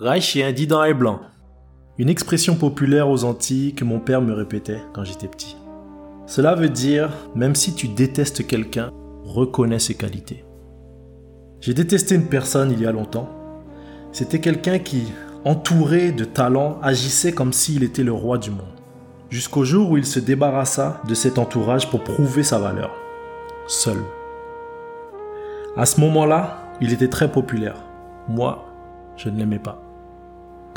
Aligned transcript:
Reich 0.00 0.36
et 0.36 0.44
un 0.44 0.52
didant 0.52 0.84
est 0.84 0.94
blanc. 0.94 1.18
Une 1.98 2.08
expression 2.08 2.54
populaire 2.54 3.10
aux 3.10 3.24
Antilles 3.24 3.74
que 3.74 3.82
mon 3.82 3.98
père 3.98 4.22
me 4.22 4.32
répétait 4.32 4.80
quand 4.94 5.02
j'étais 5.02 5.26
petit. 5.26 5.56
Cela 6.24 6.54
veut 6.54 6.68
dire, 6.68 7.10
même 7.34 7.56
si 7.56 7.74
tu 7.74 7.88
détestes 7.88 8.46
quelqu'un, 8.46 8.92
reconnais 9.24 9.80
ses 9.80 9.96
qualités. 9.96 10.44
J'ai 11.60 11.74
détesté 11.74 12.14
une 12.14 12.28
personne 12.28 12.70
il 12.70 12.80
y 12.80 12.86
a 12.86 12.92
longtemps. 12.92 13.28
C'était 14.12 14.38
quelqu'un 14.38 14.78
qui, 14.78 15.12
entouré 15.44 16.12
de 16.12 16.22
talent, 16.22 16.78
agissait 16.80 17.32
comme 17.32 17.52
s'il 17.52 17.82
était 17.82 18.04
le 18.04 18.12
roi 18.12 18.38
du 18.38 18.52
monde. 18.52 18.78
Jusqu'au 19.30 19.64
jour 19.64 19.90
où 19.90 19.96
il 19.96 20.06
se 20.06 20.20
débarrassa 20.20 21.02
de 21.08 21.14
cet 21.14 21.40
entourage 21.40 21.90
pour 21.90 22.04
prouver 22.04 22.44
sa 22.44 22.60
valeur. 22.60 22.92
Seul. 23.66 23.98
À 25.76 25.86
ce 25.86 26.00
moment-là, 26.02 26.72
il 26.80 26.92
était 26.92 27.08
très 27.08 27.32
populaire. 27.32 27.82
Moi, 28.28 28.64
je 29.16 29.28
ne 29.28 29.36
l'aimais 29.36 29.58
pas. 29.58 29.87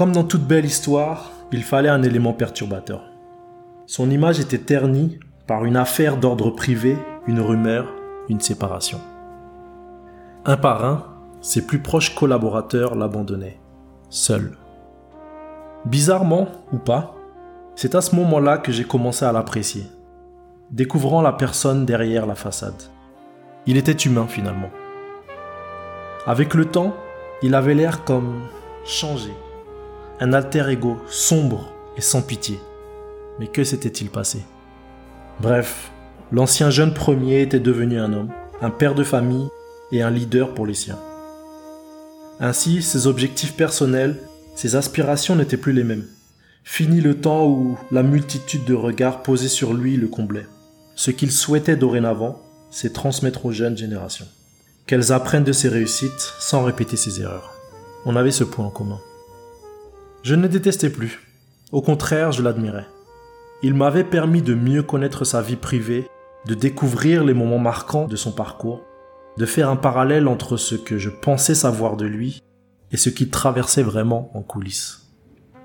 Comme 0.00 0.12
dans 0.12 0.24
toute 0.24 0.46
belle 0.46 0.64
histoire, 0.64 1.30
il 1.52 1.62
fallait 1.62 1.90
un 1.90 2.02
élément 2.02 2.32
perturbateur. 2.32 3.02
Son 3.84 4.10
image 4.10 4.40
était 4.40 4.56
ternie 4.56 5.18
par 5.46 5.66
une 5.66 5.76
affaire 5.76 6.16
d'ordre 6.16 6.48
privé, 6.48 6.96
une 7.26 7.38
rumeur, 7.38 7.86
une 8.30 8.40
séparation. 8.40 8.98
Un 10.46 10.56
par 10.56 10.86
un, 10.86 11.04
ses 11.42 11.66
plus 11.66 11.80
proches 11.80 12.14
collaborateurs 12.14 12.94
l'abandonnaient, 12.94 13.60
seul. 14.08 14.56
Bizarrement 15.84 16.48
ou 16.72 16.78
pas, 16.78 17.14
c'est 17.74 17.94
à 17.94 18.00
ce 18.00 18.16
moment-là 18.16 18.56
que 18.56 18.72
j'ai 18.72 18.84
commencé 18.84 19.26
à 19.26 19.32
l'apprécier, 19.32 19.84
découvrant 20.70 21.20
la 21.20 21.34
personne 21.34 21.84
derrière 21.84 22.24
la 22.24 22.36
façade. 22.36 22.84
Il 23.66 23.76
était 23.76 23.92
humain 23.92 24.26
finalement. 24.26 24.70
Avec 26.24 26.54
le 26.54 26.64
temps, 26.64 26.96
il 27.42 27.54
avait 27.54 27.74
l'air 27.74 28.02
comme 28.04 28.40
changé, 28.86 29.34
un 30.20 30.34
alter 30.34 30.68
ego 30.68 30.98
sombre 31.08 31.72
et 31.96 32.02
sans 32.02 32.20
pitié. 32.20 32.60
Mais 33.38 33.46
que 33.46 33.64
s'était-il 33.64 34.10
passé? 34.10 34.42
Bref, 35.40 35.90
l'ancien 36.30 36.68
jeune 36.68 36.92
premier 36.92 37.40
était 37.40 37.58
devenu 37.58 37.98
un 37.98 38.12
homme, 38.12 38.30
un 38.60 38.68
père 38.68 38.94
de 38.94 39.02
famille 39.02 39.48
et 39.92 40.02
un 40.02 40.10
leader 40.10 40.52
pour 40.52 40.66
les 40.66 40.74
siens. 40.74 40.98
Ainsi, 42.38 42.82
ses 42.82 43.06
objectifs 43.06 43.56
personnels, 43.56 44.18
ses 44.54 44.76
aspirations 44.76 45.36
n'étaient 45.36 45.56
plus 45.56 45.72
les 45.72 45.84
mêmes. 45.84 46.06
Fini 46.64 47.00
le 47.00 47.18
temps 47.18 47.46
où 47.46 47.78
la 47.90 48.02
multitude 48.02 48.66
de 48.66 48.74
regards 48.74 49.22
posés 49.22 49.48
sur 49.48 49.72
lui 49.72 49.96
le 49.96 50.08
comblait. 50.08 50.46
Ce 50.96 51.10
qu'il 51.10 51.32
souhaitait 51.32 51.76
dorénavant, 51.76 52.42
c'est 52.70 52.92
transmettre 52.92 53.46
aux 53.46 53.52
jeunes 53.52 53.76
générations. 53.78 54.28
Qu'elles 54.86 55.12
apprennent 55.12 55.44
de 55.44 55.52
ses 55.52 55.70
réussites 55.70 56.34
sans 56.38 56.62
répéter 56.62 56.96
ses 56.96 57.22
erreurs. 57.22 57.54
On 58.04 58.16
avait 58.16 58.30
ce 58.30 58.44
point 58.44 58.66
en 58.66 58.70
commun. 58.70 59.00
Je 60.22 60.34
ne 60.34 60.48
détestais 60.48 60.90
plus. 60.90 61.18
Au 61.72 61.80
contraire, 61.80 62.30
je 62.30 62.42
l'admirais. 62.42 62.86
Il 63.62 63.74
m'avait 63.74 64.04
permis 64.04 64.42
de 64.42 64.54
mieux 64.54 64.82
connaître 64.82 65.24
sa 65.24 65.40
vie 65.40 65.56
privée, 65.56 66.06
de 66.46 66.54
découvrir 66.54 67.24
les 67.24 67.32
moments 67.32 67.58
marquants 67.58 68.06
de 68.06 68.16
son 68.16 68.32
parcours, 68.32 68.82
de 69.38 69.46
faire 69.46 69.70
un 69.70 69.76
parallèle 69.76 70.28
entre 70.28 70.58
ce 70.58 70.74
que 70.74 70.98
je 70.98 71.08
pensais 71.08 71.54
savoir 71.54 71.96
de 71.96 72.04
lui 72.04 72.42
et 72.92 72.98
ce 72.98 73.08
qu'il 73.08 73.30
traversait 73.30 73.82
vraiment 73.82 74.30
en 74.34 74.42
coulisses. 74.42 75.10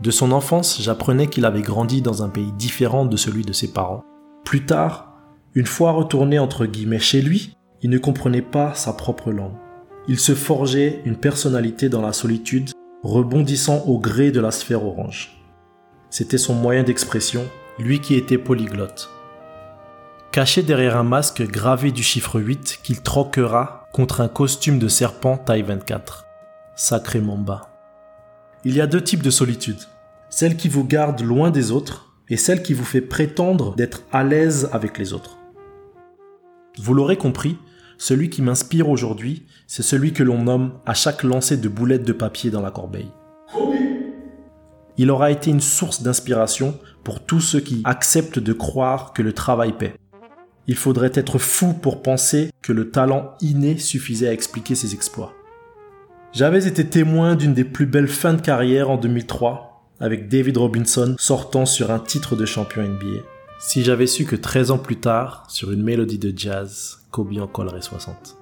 De 0.00 0.12
son 0.12 0.30
enfance, 0.30 0.80
j'apprenais 0.80 1.26
qu'il 1.26 1.44
avait 1.44 1.62
grandi 1.62 2.00
dans 2.00 2.22
un 2.22 2.28
pays 2.28 2.52
différent 2.52 3.04
de 3.04 3.16
celui 3.16 3.44
de 3.44 3.52
ses 3.52 3.72
parents. 3.72 4.04
Plus 4.44 4.64
tard, 4.64 5.14
une 5.54 5.66
fois 5.66 5.90
retourné 5.92 6.38
entre 6.38 6.66
guillemets 6.66 7.00
chez 7.00 7.22
lui, 7.22 7.56
il 7.82 7.90
ne 7.90 7.98
comprenait 7.98 8.42
pas 8.42 8.74
sa 8.74 8.92
propre 8.92 9.32
langue. 9.32 9.56
Il 10.06 10.20
se 10.20 10.34
forgeait 10.34 11.00
une 11.04 11.16
personnalité 11.16 11.88
dans 11.88 12.02
la 12.02 12.12
solitude, 12.12 12.70
rebondissant 13.06 13.84
au 13.86 13.98
gré 13.98 14.30
de 14.30 14.40
la 14.40 14.50
sphère 14.50 14.84
orange. 14.84 15.38
C'était 16.10 16.38
son 16.38 16.54
moyen 16.54 16.82
d'expression, 16.82 17.44
lui 17.78 18.00
qui 18.00 18.14
était 18.14 18.38
polyglotte. 18.38 19.10
Caché 20.32 20.62
derrière 20.62 20.96
un 20.96 21.02
masque 21.02 21.42
gravé 21.42 21.92
du 21.92 22.02
chiffre 22.02 22.40
8 22.40 22.80
qu'il 22.82 23.00
troquera 23.00 23.86
contre 23.92 24.20
un 24.20 24.28
costume 24.28 24.78
de 24.78 24.88
serpent 24.88 25.38
taille 25.38 25.62
24. 25.62 26.26
Sacrément 26.74 27.38
bas. 27.38 27.70
Il 28.64 28.74
y 28.74 28.80
a 28.80 28.86
deux 28.86 29.02
types 29.02 29.22
de 29.22 29.30
solitude. 29.30 29.78
Celle 30.28 30.56
qui 30.56 30.68
vous 30.68 30.84
garde 30.84 31.20
loin 31.22 31.50
des 31.50 31.70
autres 31.70 32.12
et 32.28 32.36
celle 32.36 32.62
qui 32.62 32.74
vous 32.74 32.84
fait 32.84 33.00
prétendre 33.00 33.74
d'être 33.76 34.02
à 34.12 34.24
l'aise 34.24 34.68
avec 34.72 34.98
les 34.98 35.12
autres. 35.12 35.38
Vous 36.78 36.92
l'aurez 36.92 37.16
compris, 37.16 37.56
celui 37.98 38.30
qui 38.30 38.42
m'inspire 38.42 38.88
aujourd'hui, 38.88 39.46
c'est 39.66 39.82
celui 39.82 40.12
que 40.12 40.22
l'on 40.22 40.42
nomme 40.42 40.74
à 40.86 40.94
chaque 40.94 41.22
lancer 41.22 41.56
de 41.56 41.68
boulettes 41.68 42.06
de 42.06 42.12
papier 42.12 42.50
dans 42.50 42.60
la 42.60 42.70
corbeille. 42.70 43.10
Il 44.98 45.10
aura 45.10 45.30
été 45.30 45.50
une 45.50 45.60
source 45.60 46.02
d'inspiration 46.02 46.78
pour 47.04 47.24
tous 47.24 47.40
ceux 47.40 47.60
qui 47.60 47.82
acceptent 47.84 48.38
de 48.38 48.52
croire 48.52 49.12
que 49.12 49.22
le 49.22 49.32
travail 49.32 49.72
paie. 49.72 49.94
Il 50.66 50.76
faudrait 50.76 51.12
être 51.14 51.38
fou 51.38 51.74
pour 51.74 52.02
penser 52.02 52.50
que 52.62 52.72
le 52.72 52.90
talent 52.90 53.34
inné 53.40 53.78
suffisait 53.78 54.28
à 54.28 54.32
expliquer 54.32 54.74
ses 54.74 54.94
exploits. 54.94 55.34
J'avais 56.32 56.66
été 56.66 56.86
témoin 56.86 57.36
d'une 57.36 57.54
des 57.54 57.64
plus 57.64 57.86
belles 57.86 58.08
fins 58.08 58.34
de 58.34 58.40
carrière 58.40 58.90
en 58.90 58.96
2003, 58.96 59.86
avec 60.00 60.28
David 60.28 60.56
Robinson 60.56 61.14
sortant 61.18 61.66
sur 61.66 61.90
un 61.90 61.98
titre 61.98 62.36
de 62.36 62.44
champion 62.44 62.82
NBA. 62.82 63.35
Si 63.58 63.82
j'avais 63.82 64.06
su 64.06 64.26
que 64.26 64.36
13 64.36 64.70
ans 64.70 64.78
plus 64.78 64.96
tard, 64.96 65.46
sur 65.48 65.72
une 65.72 65.82
mélodie 65.82 66.18
de 66.18 66.32
jazz, 66.36 66.98
Kobe 67.10 67.38
en 67.38 67.46
collerait 67.46 67.80
60. 67.80 68.36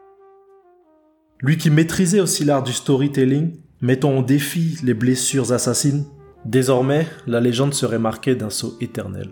Lui 1.40 1.56
qui 1.56 1.70
maîtrisait 1.70 2.20
aussi 2.20 2.44
l'art 2.44 2.64
du 2.64 2.72
storytelling, 2.72 3.56
mettant 3.80 4.16
en 4.16 4.22
défi 4.22 4.76
les 4.82 4.94
blessures 4.94 5.52
assassines, 5.52 6.04
désormais 6.44 7.06
la 7.28 7.40
légende 7.40 7.74
serait 7.74 8.00
marquée 8.00 8.34
d'un 8.34 8.50
saut 8.50 8.76
éternel. 8.80 9.30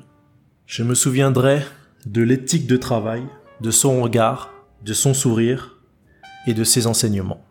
Je 0.67 0.85
me 0.85 0.95
souviendrai 0.95 1.63
de 2.07 2.23
l'éthique 2.23 2.69
de 2.69 2.77
travail, 2.77 3.25
de 3.61 3.73
son 3.73 4.03
regard, 4.03 4.53
de 4.85 4.93
son 4.93 5.15
sourire 5.15 5.79
et 6.47 6.55
de 6.55 6.63
ses 6.63 6.87
enseignements. 6.87 7.45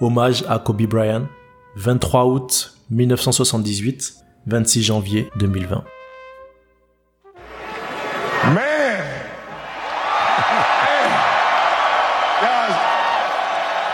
Hommage 0.00 0.42
à 0.48 0.58
Kobe 0.58 0.82
Bryant, 0.82 1.28
23 1.76 2.26
août 2.26 2.78
1978, 2.90 4.14
26 4.46 4.82
janvier 4.82 5.28
2020. 5.36 5.84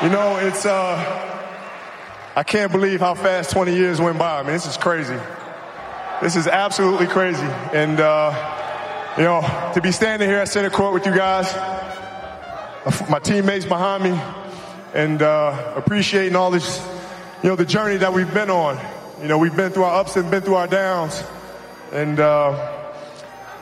You 0.01 0.11
know, 0.11 0.37
it's, 0.37 0.65
uh, 0.65 0.95
I 2.37 2.45
can't 2.45 2.71
believe 2.71 3.01
how 3.01 3.15
fast 3.15 3.51
20 3.51 3.75
years 3.75 4.01
went 4.01 4.17
by. 4.17 4.39
I 4.39 4.43
mean, 4.45 4.53
this 4.53 4.65
is 4.65 4.77
crazy. 4.77 5.19
This 6.23 6.37
is 6.37 6.47
absolutely 6.47 7.09
crazy. 7.09 7.43
And, 7.73 7.99
uh, 7.99 8.33
you 9.17 9.25
know, 9.25 9.41
to 9.75 9.81
be 9.81 9.91
standing 9.91 10.29
here 10.29 10.39
at 10.39 10.49
center 10.49 10.71
court 10.71 10.95
with 10.95 11.05
you 11.05 11.13
guys, 11.13 11.53
my 13.11 13.19
teammates 13.19 13.65
behind 13.65 14.05
me, 14.05 14.21
and 14.95 15.21
uh, 15.21 15.73
appreciating 15.75 16.37
all 16.37 16.53
this, 16.53 16.81
you 17.43 17.49
know, 17.49 17.57
the 17.57 17.67
journey 17.67 17.97
that 17.97 18.13
we've 18.13 18.33
been 18.33 18.51
on. 18.51 18.79
You 19.21 19.27
know, 19.27 19.39
we've 19.39 19.57
been 19.57 19.73
through 19.73 19.83
our 19.83 20.01
ups 20.01 20.15
and 20.15 20.31
been 20.31 20.43
through 20.43 20.55
our 20.55 20.69
downs. 20.69 21.25
And 21.91 22.21
uh, 22.21 22.53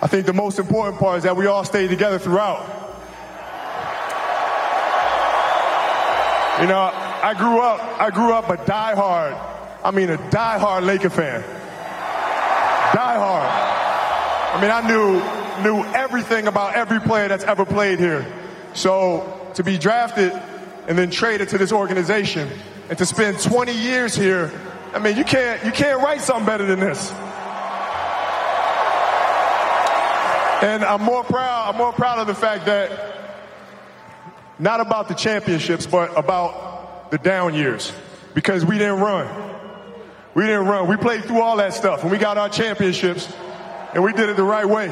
I 0.03 0.07
think 0.07 0.27
the 0.27 0.35
most 0.35 0.59
important 0.59 0.99
part 0.99 1.17
is 1.17 1.25
that 1.25 1.35
we 1.35 1.47
all 1.47 1.65
stayed 1.65 1.89
together 1.89 2.19
throughout. 2.19 2.86
You 6.61 6.67
know, 6.67 6.91
I 6.91 7.34
grew 7.37 7.61
up, 7.61 8.00
I 8.00 8.09
grew 8.11 8.33
up 8.33 8.48
a 8.48 8.57
diehard, 8.57 9.39
I 9.84 9.91
mean 9.91 10.09
a 10.09 10.16
diehard 10.16 10.86
Laker 10.86 11.10
fan. 11.10 11.42
Diehard. 12.92 13.75
I 14.54 14.59
mean, 14.63 14.71
I 14.71 14.81
knew, 14.89 15.21
knew 15.63 15.84
everything 15.92 16.47
about 16.47 16.75
every 16.75 16.98
player 16.98 17.28
that's 17.28 17.45
ever 17.45 17.66
played 17.66 17.98
here. 17.98 18.25
So 18.72 19.51
to 19.53 19.63
be 19.63 19.77
drafted 19.77 20.33
and 20.89 20.97
then 20.97 21.10
traded 21.10 21.51
to 21.51 21.59
this 21.59 21.72
organization 21.72 22.48
and 22.89 22.97
to 22.97 23.04
spend 23.04 23.39
20 23.39 23.72
years 23.72 24.15
here, 24.15 24.51
I 24.95 24.98
mean, 24.98 25.19
you 25.19 25.25
can't, 25.25 25.63
you 25.63 25.72
can't 25.72 26.01
write 26.01 26.22
something 26.22 26.47
better 26.47 26.65
than 26.65 26.81
this. 26.81 27.13
And 30.63 30.83
I'm 30.84 31.03
more 31.03 31.22
proud, 31.22 31.69
I'm 31.69 31.77
more 31.77 31.92
proud 31.92 32.19
of 32.19 32.27
the 32.27 32.34
fact 32.34 32.65
that 32.65 33.16
not 34.59 34.81
about 34.81 35.09
the 35.09 35.15
championships, 35.15 35.87
but 35.87 36.17
about 36.17 37.11
the 37.11 37.19
down 37.19 37.55
years. 37.55 37.93
Because 38.35 38.65
we 38.65 38.79
didn't 38.79 39.01
run. 39.01 39.29
We 40.35 40.45
didn't 40.45 40.67
run. 40.67 40.89
We 40.89 40.97
played 40.97 41.25
through 41.25 41.41
all 41.41 41.57
that 41.57 41.73
stuff 41.75 42.03
and 42.03 42.11
we 42.11 42.19
got 42.19 42.37
our 42.37 42.49
championships 42.49 43.33
and 43.95 44.03
we 44.05 44.13
did 44.13 44.29
it 44.29 44.37
the 44.37 44.45
right 44.45 44.67
way. 44.67 44.89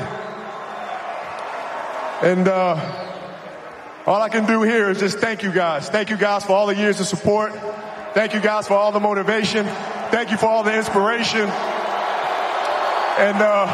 And 2.22 2.48
uh, 2.48 2.76
all 4.06 4.22
I 4.22 4.30
can 4.30 4.46
do 4.46 4.62
here 4.62 4.88
is 4.88 5.00
just 5.00 5.18
thank 5.18 5.42
you 5.42 5.52
guys. 5.52 5.90
Thank 5.90 6.08
you 6.08 6.16
guys 6.16 6.44
for 6.44 6.52
all 6.52 6.66
the 6.66 6.76
years 6.76 7.00
of 7.00 7.06
support. 7.06 7.52
Thank 8.14 8.32
you 8.32 8.40
guys 8.40 8.66
for 8.66 8.74
all 8.74 8.92
the 8.92 9.00
motivation. 9.00 9.66
Thank 9.66 10.30
you 10.30 10.36
for 10.36 10.46
all 10.46 10.62
the 10.62 10.74
inspiration. 10.74 11.50
And, 13.16 13.36
uh, 13.40 13.66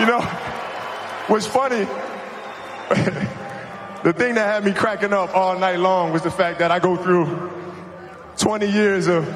you 0.00 0.06
know, 0.06 0.20
what's 1.28 1.46
funny, 1.46 1.86
the 4.04 4.12
thing 4.12 4.34
that 4.34 4.46
had 4.46 4.64
me 4.64 4.72
cracking 4.72 5.12
up 5.12 5.34
all 5.34 5.58
night 5.58 5.78
long 5.78 6.12
was 6.12 6.22
the 6.22 6.30
fact 6.30 6.60
that 6.60 6.70
I 6.70 6.78
go 6.78 6.96
through 6.96 7.50
20 8.38 8.70
years 8.70 9.06
of 9.06 9.26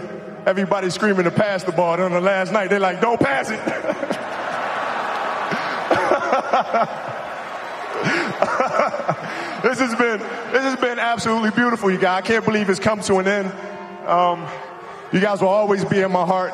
everybody 0.46 0.90
screaming 0.90 1.24
to 1.24 1.30
pass 1.30 1.64
the 1.64 1.72
ball. 1.72 1.94
And 1.94 2.02
on 2.02 2.12
the 2.12 2.20
last 2.20 2.52
night, 2.52 2.70
they're 2.70 2.80
like, 2.80 3.00
don't 3.00 3.20
pass 3.20 3.50
it. 3.50 3.60
this 9.62 9.78
has 9.78 9.94
been 9.94 10.20
this 10.52 10.62
has 10.62 10.76
been 10.76 10.98
absolutely 10.98 11.50
beautiful, 11.50 11.90
you 11.90 11.98
guys. 11.98 12.22
I 12.22 12.26
can't 12.26 12.44
believe 12.44 12.70
it's 12.70 12.80
come 12.80 13.00
to 13.02 13.16
an 13.16 13.28
end. 13.28 13.52
Um, 14.06 14.46
you 15.12 15.20
guys 15.20 15.40
will 15.40 15.48
always 15.48 15.84
be 15.84 16.00
in 16.00 16.12
my 16.12 16.24
heart, 16.24 16.52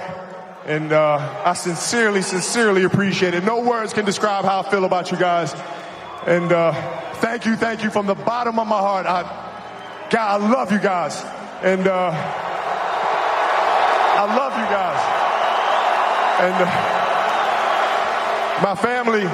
and 0.66 0.92
uh, 0.92 1.42
I 1.44 1.54
sincerely, 1.54 2.22
sincerely 2.22 2.84
appreciate 2.84 3.34
it. 3.34 3.44
No 3.44 3.60
words 3.60 3.92
can 3.92 4.04
describe 4.04 4.44
how 4.44 4.60
I 4.60 4.70
feel 4.70 4.84
about 4.84 5.10
you 5.10 5.18
guys. 5.18 5.54
And 6.26 6.52
uh, 6.52 6.73
thank 7.14 7.46
you, 7.46 7.56
thank 7.56 7.82
you 7.82 7.90
from 7.90 8.06
the 8.06 8.14
bottom 8.14 8.58
of 8.58 8.67
my 8.67 8.78
heart. 8.78 9.06
I, 9.06 9.23
God, 10.11 10.40
I 10.40 10.49
love 10.49 10.73
you 10.73 10.78
guys, 10.78 11.25
and 11.62 11.87
uh, 11.87 12.11
I 14.19 14.37
love 14.37 14.52
you 14.58 14.67
guys, 14.67 15.00
and 16.43 16.55
uh, 18.61 18.62
my 18.62 18.75
family. 18.75 19.28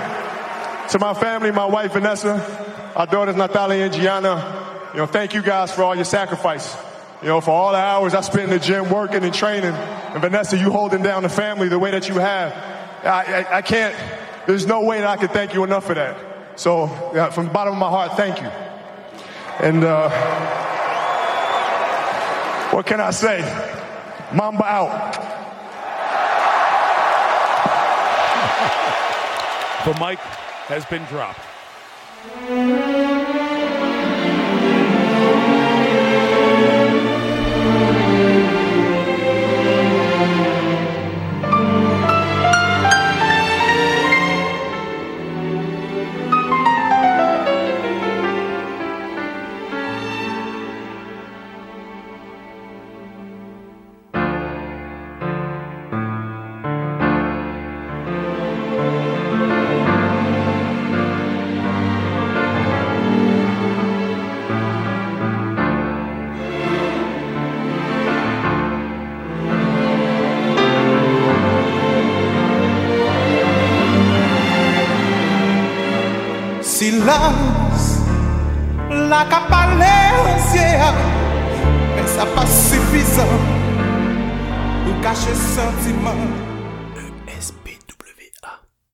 To 0.91 0.99
my 0.99 1.15
family, 1.15 1.53
my 1.53 1.65
wife 1.65 1.93
Vanessa, 1.95 2.93
our 2.95 3.07
daughters 3.07 3.37
Natalia 3.37 3.85
and 3.85 3.95
Gianna, 3.95 4.91
you 4.93 4.99
know, 4.99 5.07
thank 5.07 5.33
you 5.33 5.41
guys 5.41 5.73
for 5.73 5.85
all 5.85 5.95
your 5.95 6.05
sacrifice. 6.05 6.77
You 7.23 7.29
know, 7.29 7.41
for 7.41 7.53
all 7.53 7.73
the 7.73 7.79
hours 7.79 8.15
I 8.15 8.21
spent 8.21 8.43
in 8.43 8.51
the 8.51 8.59
gym 8.59 8.91
working 8.91 9.25
and 9.25 9.33
training. 9.33 9.73
And 9.73 10.21
Vanessa, 10.21 10.59
you 10.59 10.71
holding 10.71 11.03
down 11.03 11.23
the 11.23 11.31
family 11.31 11.69
the 11.69 11.79
way 11.79 11.93
that 11.93 12.09
you 12.11 12.17
have. 12.17 12.53
I, 13.05 13.47
I, 13.49 13.59
I 13.59 13.63
can't, 13.63 13.97
there's 14.47 14.67
no 14.67 14.83
way 14.83 14.99
that 14.99 15.09
I 15.09 15.17
can 15.17 15.29
thank 15.29 15.55
you 15.55 15.65
enough 15.65 15.87
for 15.87 15.95
that. 15.95 16.32
So, 16.57 16.87
yeah, 17.15 17.31
from 17.31 17.47
the 17.47 17.53
bottom 17.53 17.75
of 17.75 17.79
my 17.79 17.89
heart, 17.89 18.17
thank 18.17 18.41
you. 18.41 18.49
And 19.61 19.85
uh, 19.85 20.11
what 22.71 22.87
can 22.87 23.01
I 23.01 23.11
say? 23.11 23.41
Mamba 24.35 24.65
out. 24.65 25.13
The 29.85 29.95
mic 29.99 30.19
has 30.69 30.85
been 30.87 31.05
dropped. 31.07 31.41
silans 76.83 77.83
La 79.11 79.23
ka 79.31 79.41
pale 79.51 79.91
ansye 80.35 80.67
a 80.83 80.91
Men 81.95 82.09
sa 82.11 82.27
pa 82.35 82.43
sufizan 82.51 83.35
Ou 84.89 84.97
kache 85.05 85.35
sentiman 85.55 86.52